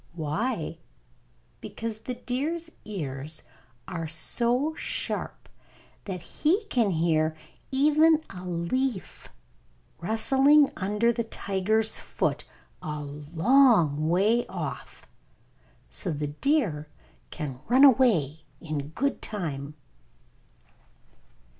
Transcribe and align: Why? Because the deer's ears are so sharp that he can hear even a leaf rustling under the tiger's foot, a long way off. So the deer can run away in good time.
Why? 0.13 0.79
Because 1.59 1.99
the 1.99 2.15
deer's 2.15 2.71
ears 2.85 3.43
are 3.87 4.07
so 4.07 4.73
sharp 4.73 5.47
that 6.05 6.23
he 6.23 6.63
can 6.71 6.89
hear 6.89 7.35
even 7.69 8.19
a 8.31 8.43
leaf 8.43 9.29
rustling 9.99 10.71
under 10.75 11.13
the 11.13 11.23
tiger's 11.23 11.99
foot, 11.99 12.45
a 12.81 12.99
long 12.99 14.09
way 14.09 14.47
off. 14.47 15.07
So 15.91 16.11
the 16.11 16.29
deer 16.29 16.87
can 17.29 17.59
run 17.67 17.83
away 17.83 18.41
in 18.59 18.87
good 18.95 19.21
time. 19.21 19.75